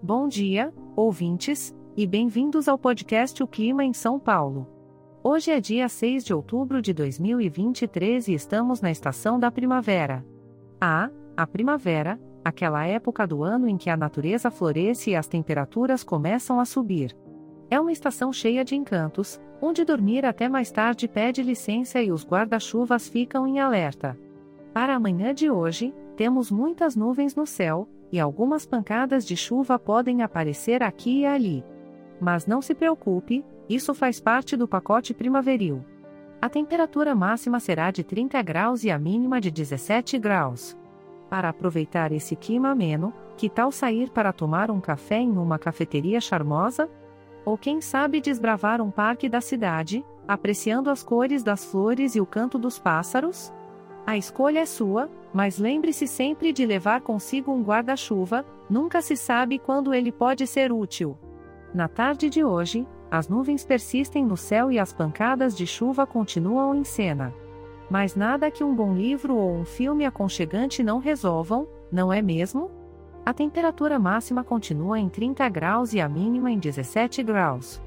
Bom 0.00 0.28
dia, 0.28 0.72
ouvintes, 0.94 1.74
e 1.96 2.06
bem-vindos 2.06 2.68
ao 2.68 2.78
podcast 2.78 3.42
O 3.42 3.48
Clima 3.48 3.84
em 3.84 3.92
São 3.92 4.16
Paulo. 4.16 4.68
Hoje 5.24 5.50
é 5.50 5.60
dia 5.60 5.88
6 5.88 6.24
de 6.24 6.32
outubro 6.32 6.80
de 6.80 6.92
2023 6.92 8.28
e 8.28 8.32
estamos 8.32 8.80
na 8.80 8.92
estação 8.92 9.40
da 9.40 9.50
primavera. 9.50 10.24
Ah, 10.80 11.10
a 11.36 11.44
primavera, 11.48 12.16
aquela 12.44 12.86
época 12.86 13.26
do 13.26 13.42
ano 13.42 13.68
em 13.68 13.76
que 13.76 13.90
a 13.90 13.96
natureza 13.96 14.52
floresce 14.52 15.10
e 15.10 15.16
as 15.16 15.26
temperaturas 15.26 16.04
começam 16.04 16.60
a 16.60 16.64
subir. 16.64 17.12
É 17.68 17.80
uma 17.80 17.90
estação 17.90 18.32
cheia 18.32 18.64
de 18.64 18.76
encantos, 18.76 19.40
onde 19.60 19.84
dormir 19.84 20.24
até 20.24 20.48
mais 20.48 20.70
tarde 20.70 21.08
pede 21.08 21.42
licença 21.42 22.00
e 22.00 22.12
os 22.12 22.24
guarda-chuvas 22.24 23.08
ficam 23.08 23.48
em 23.48 23.58
alerta. 23.58 24.16
Para 24.72 24.94
a 24.94 25.00
manhã 25.00 25.34
de 25.34 25.50
hoje, 25.50 25.92
temos 26.18 26.50
muitas 26.50 26.96
nuvens 26.96 27.36
no 27.36 27.46
céu, 27.46 27.88
e 28.10 28.18
algumas 28.18 28.66
pancadas 28.66 29.24
de 29.24 29.36
chuva 29.36 29.78
podem 29.78 30.20
aparecer 30.20 30.82
aqui 30.82 31.20
e 31.20 31.24
ali. 31.24 31.64
Mas 32.20 32.44
não 32.44 32.60
se 32.60 32.74
preocupe, 32.74 33.44
isso 33.68 33.94
faz 33.94 34.18
parte 34.18 34.56
do 34.56 34.66
pacote 34.66 35.14
primaveril. 35.14 35.84
A 36.42 36.48
temperatura 36.48 37.14
máxima 37.14 37.60
será 37.60 37.92
de 37.92 38.02
30 38.02 38.42
graus 38.42 38.82
e 38.82 38.90
a 38.90 38.98
mínima 38.98 39.40
de 39.40 39.48
17 39.48 40.18
graus. 40.18 40.76
Para 41.30 41.50
aproveitar 41.50 42.10
esse 42.10 42.34
clima 42.34 42.70
ameno, 42.70 43.14
que 43.36 43.48
tal 43.48 43.70
sair 43.70 44.10
para 44.10 44.32
tomar 44.32 44.72
um 44.72 44.80
café 44.80 45.20
em 45.20 45.38
uma 45.38 45.56
cafeteria 45.56 46.20
charmosa? 46.20 46.90
Ou 47.44 47.56
quem 47.56 47.80
sabe 47.80 48.20
desbravar 48.20 48.80
um 48.80 48.90
parque 48.90 49.28
da 49.28 49.40
cidade, 49.40 50.04
apreciando 50.26 50.90
as 50.90 51.00
cores 51.00 51.44
das 51.44 51.64
flores 51.64 52.16
e 52.16 52.20
o 52.20 52.26
canto 52.26 52.58
dos 52.58 52.76
pássaros? 52.76 53.52
A 54.08 54.16
escolha 54.16 54.60
é 54.60 54.64
sua, 54.64 55.10
mas 55.34 55.58
lembre-se 55.58 56.06
sempre 56.06 56.50
de 56.50 56.64
levar 56.64 57.02
consigo 57.02 57.52
um 57.52 57.62
guarda-chuva, 57.62 58.42
nunca 58.70 59.02
se 59.02 59.14
sabe 59.14 59.58
quando 59.58 59.92
ele 59.92 60.10
pode 60.10 60.46
ser 60.46 60.72
útil. 60.72 61.14
Na 61.74 61.88
tarde 61.88 62.30
de 62.30 62.42
hoje, 62.42 62.88
as 63.10 63.28
nuvens 63.28 63.66
persistem 63.66 64.24
no 64.24 64.34
céu 64.34 64.72
e 64.72 64.78
as 64.78 64.94
pancadas 64.94 65.54
de 65.54 65.66
chuva 65.66 66.06
continuam 66.06 66.74
em 66.74 66.84
cena. 66.84 67.34
Mas 67.90 68.16
nada 68.16 68.50
que 68.50 68.64
um 68.64 68.74
bom 68.74 68.94
livro 68.94 69.36
ou 69.36 69.54
um 69.54 69.66
filme 69.66 70.06
aconchegante 70.06 70.82
não 70.82 71.00
resolvam, 71.00 71.68
não 71.92 72.10
é 72.10 72.22
mesmo? 72.22 72.70
A 73.26 73.34
temperatura 73.34 73.98
máxima 73.98 74.42
continua 74.42 74.98
em 74.98 75.10
30 75.10 75.46
graus 75.50 75.92
e 75.92 76.00
a 76.00 76.08
mínima 76.08 76.50
em 76.50 76.58
17 76.58 77.22
graus. 77.22 77.78